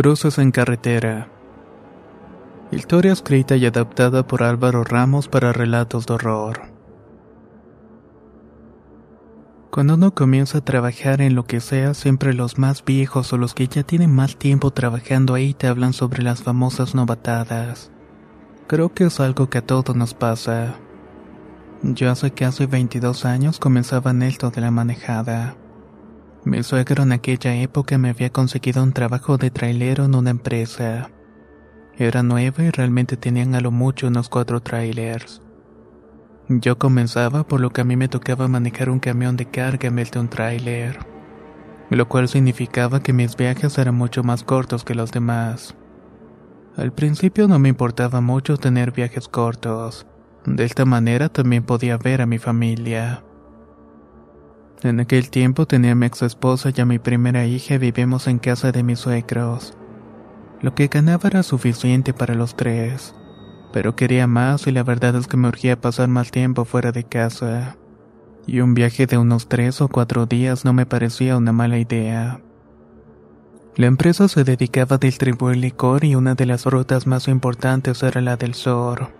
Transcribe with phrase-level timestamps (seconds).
[0.00, 1.26] Cruces en carretera.
[2.70, 6.60] Historia escrita y adaptada por Álvaro Ramos para relatos de horror.
[9.72, 13.54] Cuando uno comienza a trabajar en lo que sea, siempre los más viejos o los
[13.54, 17.90] que ya tienen más tiempo trabajando ahí te hablan sobre las famosas novatadas.
[18.68, 20.76] Creo que es algo que a todos nos pasa.
[21.82, 25.56] Yo hace casi 22 años comenzaba en esto de la manejada.
[26.44, 31.10] Mi suegro en aquella época me había conseguido un trabajo de trailero en una empresa.
[31.96, 35.42] Era nueva y realmente tenían a lo mucho unos cuatro trailers.
[36.48, 39.96] Yo comenzaba por lo que a mí me tocaba manejar un camión de carga en
[39.96, 40.98] vez de un trailer,
[41.90, 45.74] lo cual significaba que mis viajes eran mucho más cortos que los demás.
[46.76, 50.06] Al principio no me importaba mucho tener viajes cortos,
[50.46, 53.24] de esta manera también podía ver a mi familia.
[54.82, 58.28] En aquel tiempo tenía a mi ex esposa y a mi primera hija y vivíamos
[58.28, 59.76] en casa de mis suegros.
[60.60, 63.12] Lo que ganaba era suficiente para los tres,
[63.72, 67.02] pero quería más y la verdad es que me urgía pasar más tiempo fuera de
[67.02, 67.76] casa.
[68.46, 72.40] Y un viaje de unos tres o cuatro días no me parecía una mala idea.
[73.74, 78.20] La empresa se dedicaba a distribuir licor y una de las rutas más importantes era
[78.20, 79.10] la del sur.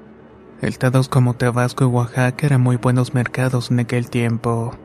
[0.63, 4.77] Estados como Tabasco y Oaxaca eran muy buenos mercados en aquel tiempo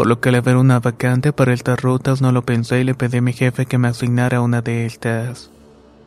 [0.00, 2.94] por lo que al haber una vacante para estas rutas no lo pensé y le
[2.94, 5.50] pedí a mi jefe que me asignara una de estas.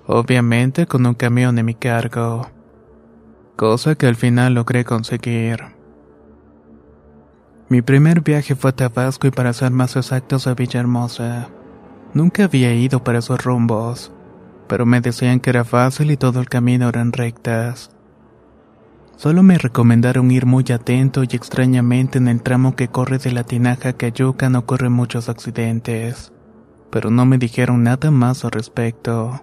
[0.08, 2.50] Obviamente con un camión de mi cargo.
[3.56, 5.60] Cosa que al final logré conseguir.
[7.70, 11.50] Mi primer viaje fue a Tabasco y para ser más exactos a Villahermosa.
[12.16, 14.12] Nunca había ido para esos rumbos,
[14.68, 17.93] pero me decían que era fácil y todo el camino eran rectas.
[19.18, 23.44] Solo me recomendaron ir muy atento y extrañamente en el tramo que corre de la
[23.44, 26.34] tinaja Cayuca no ocurren muchos accidentes,
[26.90, 29.42] pero no me dijeron nada más al respecto.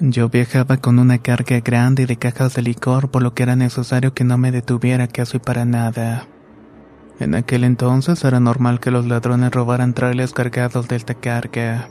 [0.00, 4.12] Yo viajaba con una carga grande de cajas de licor por lo que era necesario
[4.12, 6.26] que no me detuviera casi para nada.
[7.18, 11.88] En aquel entonces era normal que los ladrones robaran trailers cargados de esta carga,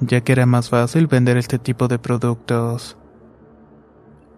[0.00, 2.96] ya que era más fácil vender este tipo de productos.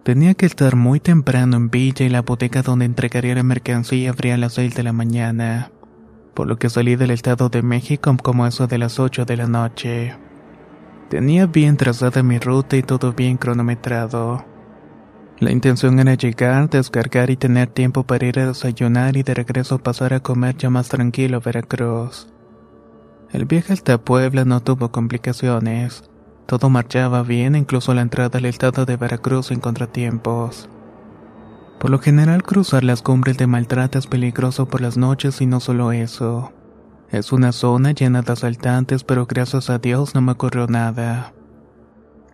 [0.07, 4.35] Tenía que estar muy temprano en Villa y la bodega donde entregaría la mercancía abría
[4.35, 5.73] a las 6 de la mañana,
[6.33, 9.47] por lo que salí del Estado de México como eso de las 8 de la
[9.47, 10.15] noche.
[11.09, 14.45] Tenía bien trazada mi ruta y todo bien cronometrado.
[15.39, 19.77] La intención era llegar, descargar y tener tiempo para ir a desayunar y de regreso
[19.77, 22.29] pasar a comer ya más tranquilo Veracruz.
[23.33, 26.09] El viaje hasta Puebla no tuvo complicaciones.
[26.47, 30.69] Todo marchaba bien, incluso la entrada al estado de Veracruz en contratiempos.
[31.77, 35.59] Por lo general cruzar las cumbres de Maltrata es peligroso por las noches y no
[35.59, 36.53] solo eso.
[37.11, 41.33] Es una zona llena de asaltantes, pero gracias a Dios no me ocurrió nada.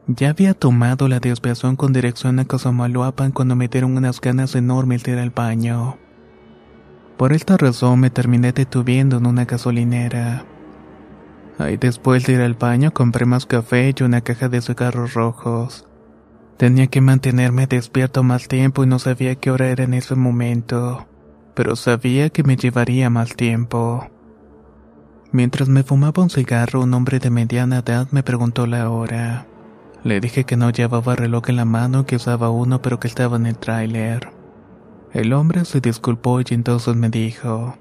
[0.06, 5.04] Ya había tomado la desviación con dirección a Cosamaloapan cuando me dieron unas ganas enormes
[5.04, 5.98] de ir al baño.
[7.18, 10.46] Por esta razón me terminé detuviendo en una gasolinera.
[11.60, 15.86] Ahí después de ir al baño compré más café y una caja de cigarros rojos.
[16.58, 21.08] Tenía que mantenerme despierto más tiempo y no sabía qué hora era en ese momento,
[21.54, 24.08] pero sabía que me llevaría más tiempo.
[25.32, 29.48] Mientras me fumaba un cigarro, un hombre de mediana edad me preguntó la hora.
[30.04, 33.38] Le dije que no llevaba reloj en la mano, que usaba uno, pero que estaba
[33.38, 34.30] en el tráiler.
[35.12, 37.78] El hombre se disculpó y entonces me dijo,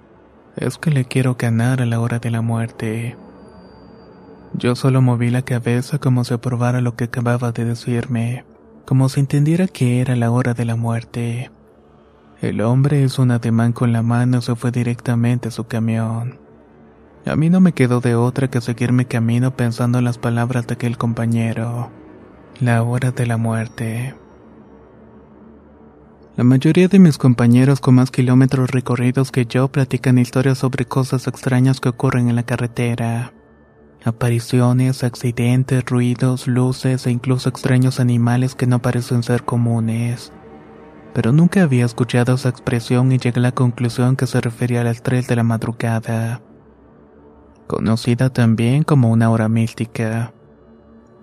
[0.57, 3.17] es que le quiero ganar a la hora de la muerte.
[4.55, 8.45] Yo solo moví la cabeza como si aprobara lo que acababa de decirme,
[8.85, 11.51] como si entendiera que era la hora de la muerte.
[12.41, 16.39] El hombre hizo un ademán con la mano y se fue directamente a su camión.
[17.25, 20.67] A mí no me quedó de otra que seguir mi camino pensando en las palabras
[20.67, 21.91] de aquel compañero.
[22.61, 24.15] La hora de la muerte.
[26.37, 31.27] La mayoría de mis compañeros con más kilómetros recorridos que yo platican historias sobre cosas
[31.27, 33.33] extrañas que ocurren en la carretera.
[34.05, 40.33] Apariciones, accidentes, ruidos, luces e incluso extraños animales que no parecen ser comunes.
[41.15, 44.85] Pero nunca había escuchado esa expresión y llegué a la conclusión que se refería a
[44.85, 46.41] las 3 de la madrugada.
[47.69, 50.33] Conocida también como una hora mística.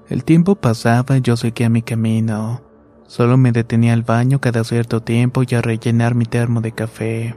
[0.07, 2.61] El tiempo pasaba y yo seguía mi camino.
[3.07, 7.35] Solo me detenía al baño cada cierto tiempo y a rellenar mi termo de café.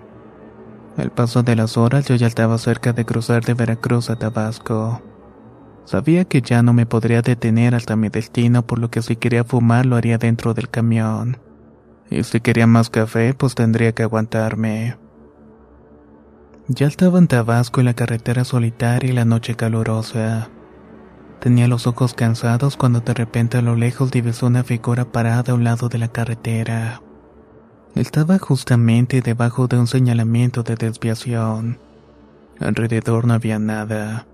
[0.97, 5.03] Al paso de las horas yo ya estaba cerca de cruzar de Veracruz a Tabasco.
[5.85, 9.45] Sabía que ya no me podría detener hasta mi destino, por lo que si quería
[9.45, 11.39] fumar lo haría dentro del camión.
[12.11, 14.97] Y si quería más café, pues tendría que aguantarme.
[16.69, 20.49] Ya estaba en Tabasco en la carretera solitaria y la noche calurosa.
[21.41, 25.57] Tenía los ojos cansados cuando de repente a lo lejos divisó una figura parada a
[25.57, 27.03] un lado de la carretera.
[27.97, 31.79] Estaba justamente debajo de un señalamiento de desviación.
[32.61, 34.27] Alrededor no había nada,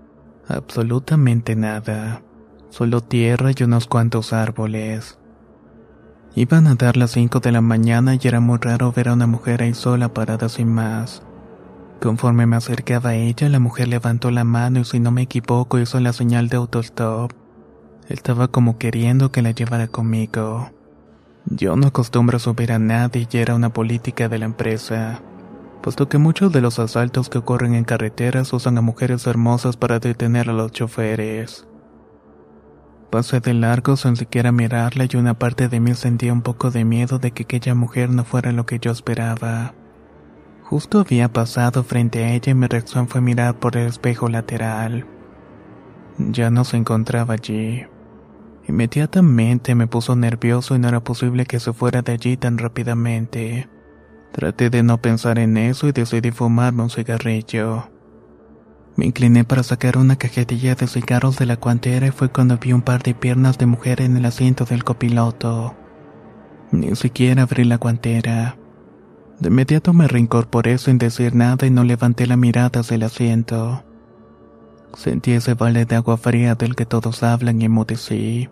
[0.49, 2.21] absolutamente nada,
[2.69, 5.19] solo tierra y unos cuantos árboles.
[6.35, 9.27] Iban a dar las cinco de la mañana y era muy raro ver a una
[9.27, 11.23] mujer ahí sola parada sin más.
[12.01, 15.79] Conforme me acercaba a ella, la mujer levantó la mano y si no me equivoco
[15.79, 17.31] hizo la señal de autostop.
[18.07, 20.71] Estaba como queriendo que la llevara conmigo.
[21.45, 25.21] Yo no acostumbro subir a nadie y era una política de la empresa,
[25.81, 29.99] puesto que muchos de los asaltos que ocurren en carreteras usan a mujeres hermosas para
[29.99, 31.67] detener a los choferes.
[33.09, 36.85] Pasé de largo sin siquiera mirarla y una parte de mí sentía un poco de
[36.85, 39.73] miedo de que aquella mujer no fuera lo que yo esperaba.
[40.63, 45.07] Justo había pasado frente a ella y mi reacción fue mirar por el espejo lateral.
[46.19, 47.87] Ya no se encontraba allí.
[48.67, 53.67] Inmediatamente me puso nervioso y no era posible que se fuera de allí tan rápidamente.
[54.31, 57.89] Traté de no pensar en eso y decidí fumarme un cigarrillo.
[58.95, 62.73] Me incliné para sacar una cajetilla de cigarros de la cuantera y fue cuando vi
[62.73, 65.75] un par de piernas de mujer en el asiento del copiloto.
[66.71, 68.57] Ni siquiera abrí la guantera.
[69.39, 73.83] De inmediato me reincorporé sin decir nada y no levanté la mirada hacia el asiento.
[74.93, 78.49] Sentí ese vale de agua fría del que todos hablan y emudecí.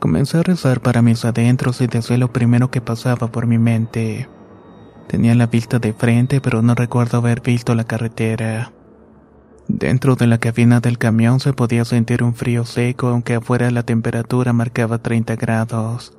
[0.00, 4.28] Comencé a rezar para mis adentros y deseé lo primero que pasaba por mi mente.
[5.06, 8.72] Tenía la vista de frente, pero no recuerdo haber visto la carretera.
[9.68, 13.82] Dentro de la cabina del camión se podía sentir un frío seco, aunque afuera la
[13.82, 16.12] temperatura marcaba 30 grados.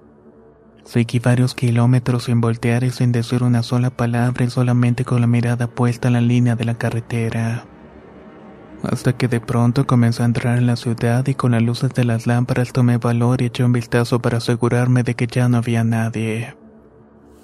[0.84, 5.28] Seguí varios kilómetros sin voltear y sin decir una sola palabra y solamente con la
[5.28, 7.66] mirada puesta en la línea de la carretera.
[8.84, 12.04] Hasta que de pronto comencé a entrar en la ciudad y con las luces de
[12.04, 15.84] las lámparas tomé valor y eché un vistazo para asegurarme de que ya no había
[15.84, 16.56] nadie.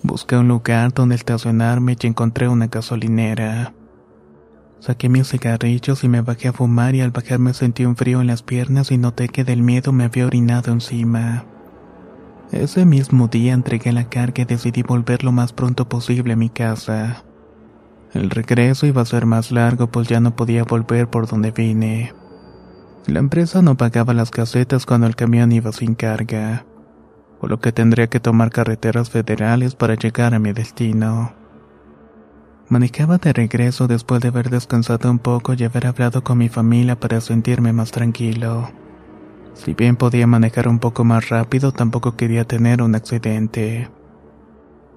[0.03, 3.73] Busqué un lugar donde estacionarme y encontré una gasolinera.
[4.79, 8.27] Saqué mis cigarrillos y me bajé a fumar y al bajarme sentí un frío en
[8.27, 11.45] las piernas y noté que del miedo me había orinado encima.
[12.51, 16.49] Ese mismo día entregué la carga y decidí volver lo más pronto posible a mi
[16.49, 17.23] casa.
[18.11, 22.13] El regreso iba a ser más largo pues ya no podía volver por donde vine.
[23.05, 26.65] La empresa no pagaba las casetas cuando el camión iba sin carga,
[27.41, 31.33] por lo que tendría que tomar carreteras federales para llegar a mi destino.
[32.69, 36.99] Manejaba de regreso después de haber descansado un poco y haber hablado con mi familia
[36.99, 38.69] para sentirme más tranquilo.
[39.55, 43.89] Si bien podía manejar un poco más rápido, tampoco quería tener un accidente.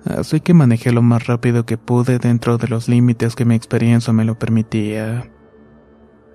[0.04, 4.12] Así que manejé lo más rápido que pude dentro de los límites que mi experiencia
[4.12, 5.30] me lo permitía.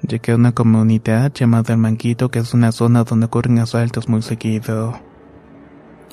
[0.02, 4.24] Llegué a una comunidad llamada El Manquito, que es una zona donde ocurren asaltos muy
[4.24, 5.09] seguido.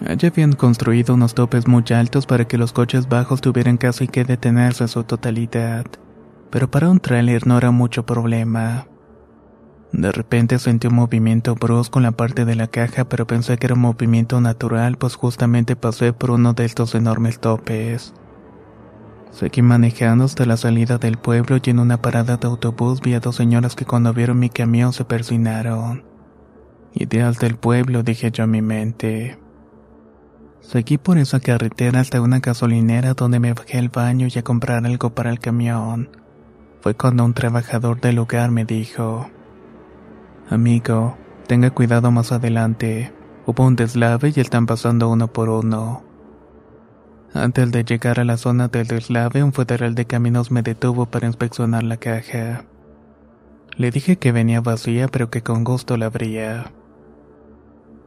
[0.05, 4.25] Allí habían construido unos topes muy altos para que los coches bajos tuvieran casi que
[4.25, 5.87] detenerse a su totalidad,
[6.51, 8.87] pero para un tráiler no era mucho problema.
[9.93, 13.69] De repente sentí un movimiento brusco en la parte de la caja, pero pensé que
[13.69, 18.13] era un movimiento natural, pues justamente pasé por uno de estos enormes topes.
[19.31, 23.21] Seguí manejando hasta la salida del pueblo y en una parada de autobús vi a
[23.21, 26.05] dos señoras que cuando vieron mi camión se persinaron.
[26.93, 29.39] Ideas del pueblo, dije yo a mi mente.
[30.61, 34.85] Seguí por esa carretera hasta una gasolinera donde me bajé al baño y a comprar
[34.85, 36.11] algo para el camión.
[36.81, 39.29] Fue cuando un trabajador del lugar me dijo,
[40.49, 43.13] Amigo, tenga cuidado más adelante.
[43.47, 46.05] Hubo un deslave y están pasando uno por uno.
[47.33, 51.27] Antes de llegar a la zona del deslave, un federal de caminos me detuvo para
[51.27, 52.65] inspeccionar la caja.
[53.77, 56.73] Le dije que venía vacía, pero que con gusto la abría.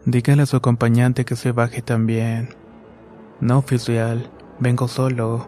[0.06, 2.50] Dígale a su acompañante que se baje también.
[3.41, 4.29] No, oficial,
[4.60, 5.48] vengo solo.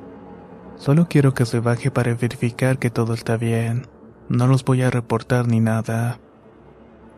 [0.75, 3.87] Solo quiero que se baje para verificar que todo está bien.
[4.29, 6.19] No los voy a reportar ni nada.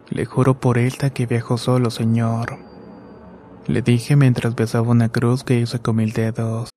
[0.09, 2.57] Le juro por Elta que viajo solo, señor.
[3.67, 6.72] Le dije mientras besaba una cruz que hice con mil dedos.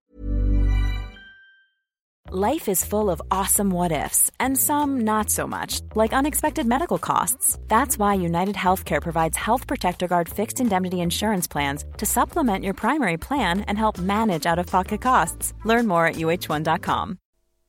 [2.39, 6.99] Life is full of awesome what ifs, and some not so much, like unexpected medical
[6.99, 7.59] costs.
[7.67, 12.75] That's why United Healthcare provides Health Protector Guard fixed indemnity insurance plans to supplement your
[12.75, 15.55] primary plan and help manage out of pocket costs.
[15.65, 17.19] Learn more at uh1.com.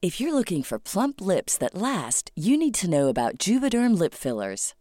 [0.02, 4.14] If you're looking for plump lips that last, you need to know about Juvederm lip
[4.14, 4.74] fillers.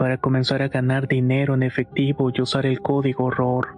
[0.00, 3.76] para comenzar a ganar dinero en efectivo y usar el código ROR.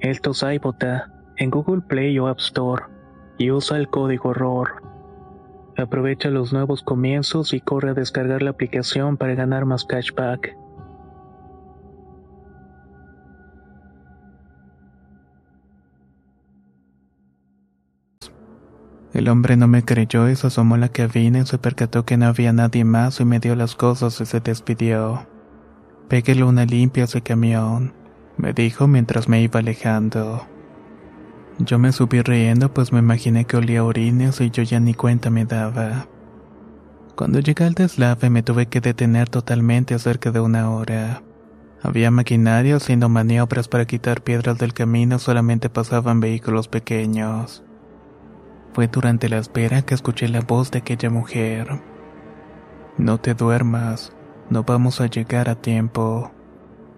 [0.00, 2.84] Esto es iBota en Google Play o App Store
[3.36, 4.82] y usa el código ROR.
[5.76, 10.56] Aprovecha los nuevos comienzos y corre a descargar la aplicación para ganar más cashback.
[19.12, 22.16] El hombre no me creyó y se asomó a la cabina y se percató que
[22.16, 25.30] no había nadie más y me dio las cosas y se despidió.
[26.08, 27.94] Péguele una limpia a ese camión,
[28.36, 30.46] me dijo mientras me iba alejando.
[31.58, 35.30] Yo me subí riendo pues me imaginé que olía orines y yo ya ni cuenta
[35.30, 36.08] me daba.
[37.14, 41.22] Cuando llegué al deslave me tuve que detener totalmente cerca de una hora.
[41.82, 47.64] Había maquinaria haciendo maniobras para quitar piedras del camino, solamente pasaban vehículos pequeños.
[48.72, 51.82] Fue durante la espera que escuché la voz de aquella mujer.
[52.98, 54.12] No te duermas,
[54.52, 56.30] no vamos a llegar a tiempo.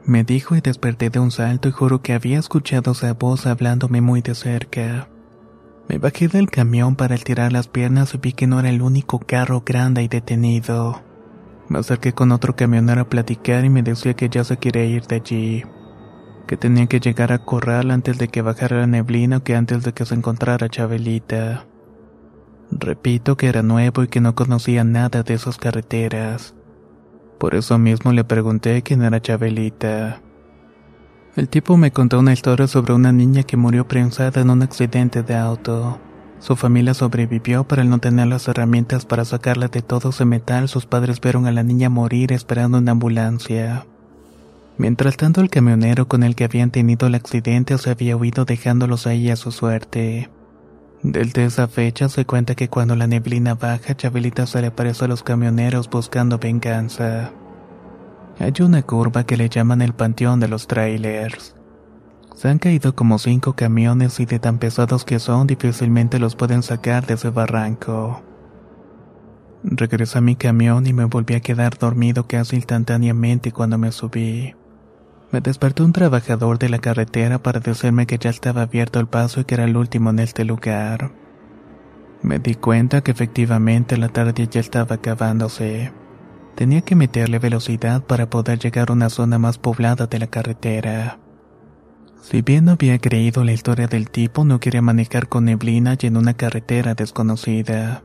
[0.05, 4.01] Me dijo y desperté de un salto y juro que había escuchado esa voz hablándome
[4.03, 5.09] muy de cerca.
[5.89, 9.19] Me bajé del camión para estirar las piernas y vi que no era el único
[9.21, 11.03] carro grande y detenido.
[11.69, 15.07] Me acerqué con otro camionero a platicar y me decía que ya se quería ir
[15.07, 15.65] de allí.
[16.47, 19.83] Que tenía que llegar a Corral antes de que bajara la neblina o que antes
[19.85, 21.67] de que se encontrara Chabelita.
[22.71, 26.55] Repito que era nuevo y que no conocía nada de esas carreteras.
[27.45, 30.23] Por eso mismo le pregunté quién era Chabelita.
[31.37, 35.23] El tipo me contó una historia sobre una niña que murió prensada en un accidente
[35.23, 35.99] de auto.
[36.39, 40.71] Su familia sobrevivió, pero al no tener las herramientas para sacarla de todo ese metal,
[40.71, 43.85] sus padres vieron a la niña morir esperando una ambulancia.
[44.79, 49.07] Mientras tanto, el camionero con el que habían tenido el accidente se había huido dejándolos
[49.07, 50.31] ahí a su suerte.
[51.05, 55.09] Desde esa fecha se cuenta que cuando la neblina baja, Chabelita se le aparece a
[55.09, 57.31] los camioneros buscando venganza.
[58.39, 61.57] Hay una curva que le llaman el panteón de los trailers.
[62.35, 66.63] Se han caído como cinco camiones y de tan pesados que son difícilmente los pueden
[66.63, 68.23] sacar de ese barranco.
[69.63, 74.55] Regresé a mi camión y me volví a quedar dormido casi instantáneamente cuando me subí.
[75.35, 79.41] Me despertó un trabajador de la carretera para decirme que ya estaba abierto el paso
[79.41, 81.11] y que era el último en este lugar.
[82.23, 85.93] Me di cuenta que efectivamente la tarde ya estaba acabándose.
[86.55, 91.19] Tenía que meterle velocidad para poder llegar a una zona más poblada de la carretera.
[92.23, 96.07] Si bien no había creído la historia del tipo, no quería manejar con neblina y
[96.07, 98.05] en una carretera desconocida.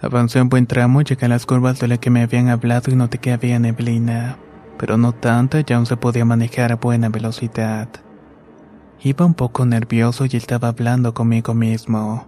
[0.00, 2.90] Avancé un buen tramo y llegué a las curvas de las que me habían hablado
[2.90, 4.38] y noté que había neblina
[4.78, 7.88] pero no tanta y aún se podía manejar a buena velocidad.
[9.02, 12.26] Iba un poco nervioso y estaba hablando conmigo mismo.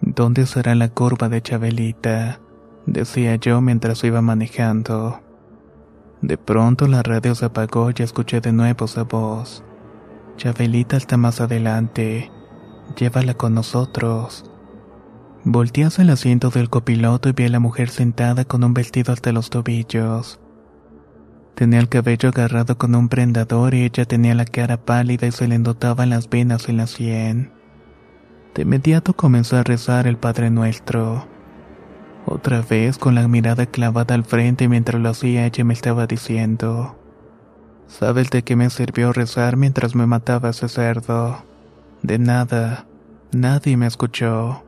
[0.00, 2.40] ¿Dónde será la curva de Chabelita?
[2.86, 5.20] decía yo mientras iba manejando.
[6.22, 9.64] De pronto la radio se apagó y escuché de nuevo esa voz.
[10.36, 12.30] Chabelita está más adelante.
[12.96, 14.50] Llévala con nosotros.
[15.44, 19.12] Volteé hacia el asiento del copiloto y vi a la mujer sentada con un vestido
[19.12, 20.38] hasta los tobillos.
[21.60, 25.46] Tenía el cabello agarrado con un prendador y ella tenía la cara pálida y se
[25.46, 27.52] le endotaban las venas en la sien.
[28.54, 31.28] De inmediato comenzó a rezar el Padre Nuestro.
[32.24, 36.98] Otra vez con la mirada clavada al frente mientras lo hacía ella me estaba diciendo,
[37.88, 41.44] ¿sabes de qué me sirvió rezar mientras me mataba ese cerdo?
[42.02, 42.86] De nada,
[43.32, 44.64] nadie me escuchó.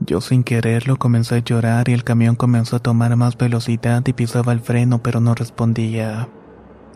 [0.00, 4.12] Yo sin quererlo comencé a llorar y el camión comenzó a tomar más velocidad y
[4.12, 6.28] pisaba el freno pero no respondía.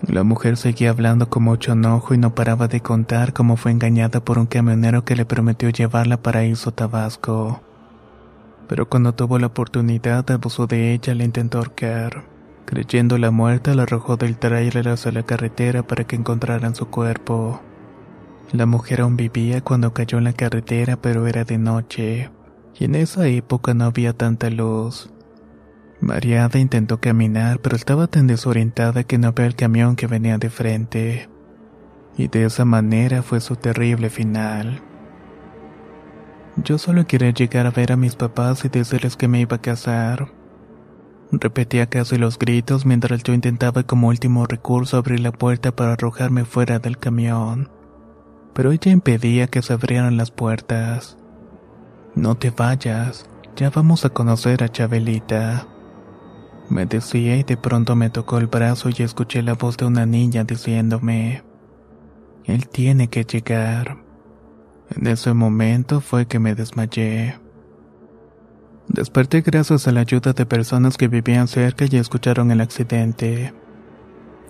[0.07, 4.25] La mujer seguía hablando con mucho enojo y no paraba de contar cómo fue engañada
[4.25, 7.61] por un camionero que le prometió llevarla para Paraíso Tabasco.
[8.69, 12.25] Pero cuando tuvo la oportunidad abusó de ella la intentó ahorcar.
[12.67, 17.61] Creyendo la muerta la arrojó del tráiler hacia la carretera para que encontraran su cuerpo.
[18.53, 22.31] La mujer aún vivía cuando cayó en la carretera pero era de noche
[22.79, 25.11] y en esa época no había tanta luz.
[26.01, 30.51] Mariada intentó caminar, pero estaba tan desorientada que no vio el camión que venía de
[30.51, 31.29] frente.
[32.17, 34.83] Y de esa manera fue su terrible final.
[36.57, 39.63] Yo solo quería llegar a ver a mis papás y decirles que me iba a
[39.63, 40.33] casar.
[41.31, 46.45] Repetía casi los gritos mientras yo intentaba como último recurso abrir la puerta para arrojarme
[46.45, 47.71] fuera del camión.
[48.53, 51.17] Pero ella impedía que se abrieran las puertas.
[52.15, 55.67] No te vayas, ya vamos a conocer a Chabelita.
[56.69, 60.05] Me decía y de pronto me tocó el brazo y escuché la voz de una
[60.05, 61.43] niña diciéndome,
[62.45, 63.97] Él tiene que llegar.
[64.95, 67.39] En ese momento fue que me desmayé.
[68.89, 73.55] Desperté gracias a la ayuda de personas que vivían cerca y escucharon el accidente.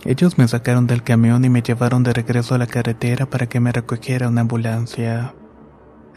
[0.05, 3.61] Ellos me sacaron del camión y me llevaron de regreso a la carretera para que
[3.61, 5.35] me recogiera una ambulancia.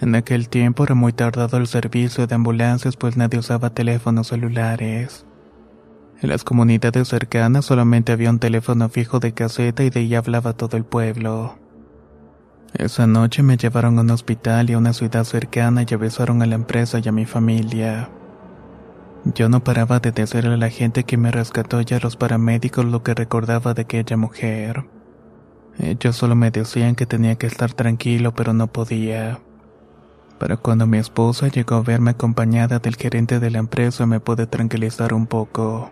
[0.02, 5.26] En aquel tiempo era muy tardado el servicio de ambulancias pues nadie usaba teléfonos celulares.
[6.22, 10.54] En las comunidades cercanas solamente había un teléfono fijo de caseta y de ahí hablaba
[10.54, 11.58] todo el pueblo.
[12.74, 16.46] Esa noche me llevaron a un hospital y a una ciudad cercana y avisaron a
[16.46, 18.10] la empresa y a mi familia.
[19.34, 22.86] Yo no paraba de decirle a la gente que me rescató y a los paramédicos
[22.86, 24.86] lo que recordaba de aquella mujer.
[25.80, 29.40] Ellos solo me decían que tenía que estar tranquilo pero no podía.
[30.40, 34.48] Pero cuando mi esposa llegó a verme acompañada del gerente de la empresa me pude
[34.48, 35.92] tranquilizar un poco.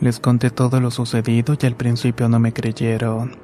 [0.00, 3.36] Les conté todo lo sucedido y al principio no me creyeron.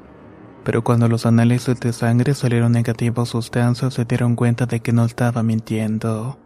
[0.65, 5.05] Pero cuando los análisis de sangre salieron negativos sustancias se dieron cuenta de que no
[5.05, 6.39] estaba mintiendo.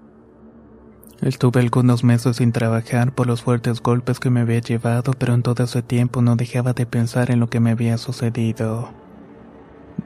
[1.23, 5.43] Estuve algunos meses sin trabajar por los fuertes golpes que me había llevado, pero en
[5.43, 8.91] todo ese tiempo no dejaba de pensar en lo que me había sucedido.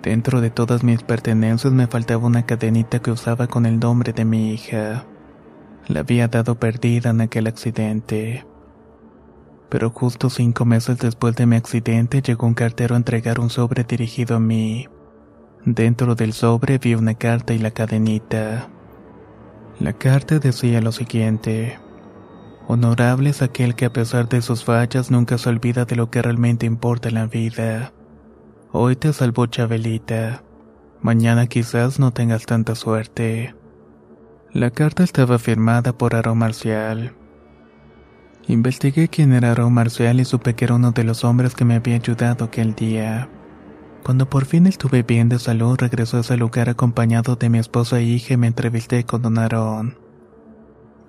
[0.03, 4.25] Dentro de todas mis pertenencias me faltaba una cadenita que usaba con el nombre de
[4.25, 5.05] mi hija.
[5.89, 8.47] La había dado perdida en aquel accidente.
[9.69, 13.85] Pero justo cinco meses después de mi accidente llegó un cartero a entregar un sobre
[13.85, 14.89] dirigido a mí.
[15.67, 18.69] Dentro del sobre vi una carta y la cadenita.
[19.79, 21.79] La carta decía lo siguiente.
[22.69, 26.23] Honorable es aquel que a pesar de sus fallas nunca se olvida de lo que
[26.23, 27.93] realmente importa en la vida.
[28.73, 30.45] Hoy te salvó Chabelita.
[31.03, 33.53] Mañana quizás no tengas tanta suerte.
[34.53, 37.13] La carta estaba firmada por Aro Marcial.
[38.47, 41.75] Investigué quién era Aro Marcial y supe que era uno de los hombres que me
[41.75, 43.29] había ayudado aquel día.
[44.05, 47.99] Cuando por fin estuve bien de salud, regresó a ese lugar acompañado de mi esposa
[47.99, 49.99] e hija y me entrevisté con don Aarón.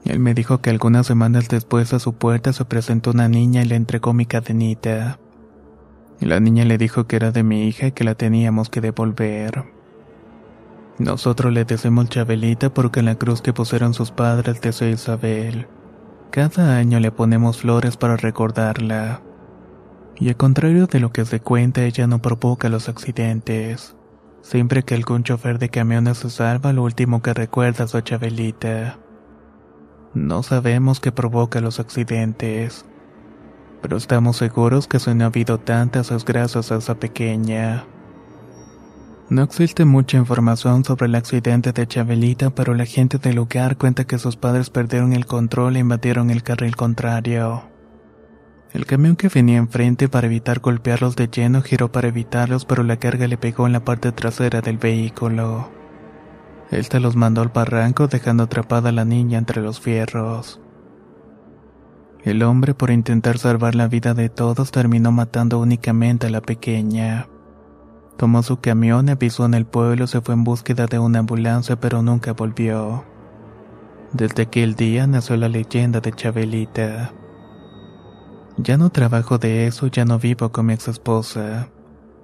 [0.04, 3.66] Él me dijo que algunas semanas después a su puerta se presentó una niña y
[3.66, 5.20] le entregó mi cadenita.
[6.22, 9.66] La niña le dijo que era de mi hija y que la teníamos que devolver.
[11.00, 15.68] Nosotros le decimos Chabelita porque en la cruz que pusieron sus padres deseo Isabel.
[16.30, 19.22] Cada año le ponemos flores para recordarla.
[20.16, 23.96] Y al contrario de lo que se cuenta, ella no provoca los accidentes.
[24.44, 29.00] Siempre que algún chofer de camiones se salva, lo último que recuerda es a Chabelita.
[30.14, 32.86] No sabemos qué provoca los accidentes,
[33.82, 37.86] pero estamos seguros que si no ha habido tantas gracias a esa pequeña.
[39.30, 44.04] No existe mucha información sobre el accidente de Chabelita, pero la gente del lugar cuenta
[44.04, 47.64] que sus padres perdieron el control e invadieron el carril contrario.
[48.74, 52.98] El camión que venía enfrente para evitar golpearlos de lleno giró para evitarlos, pero la
[52.98, 55.70] carga le pegó en la parte trasera del vehículo.
[56.72, 60.61] Esta los mandó al barranco dejando atrapada a la niña entre los fierros.
[62.24, 67.28] El hombre, por intentar salvar la vida de todos, terminó matando únicamente a la pequeña.
[68.16, 72.04] Tomó su camión, avisó en el pueblo, se fue en búsqueda de una ambulancia, pero
[72.04, 73.04] nunca volvió.
[74.14, 77.14] Desde aquel día nació la leyenda de Chabelita.
[78.58, 81.70] Ya no trabajo de eso, ya no vivo con mi ex esposa.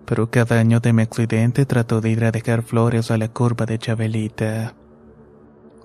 [0.05, 3.65] Pero cada año de mi accidente trato de ir a dejar flores a la curva
[3.65, 4.75] de Chabelita.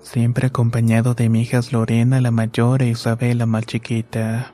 [0.03, 4.53] Siempre acompañado de mi hijas Lorena la mayor e Isabel la más chiquita.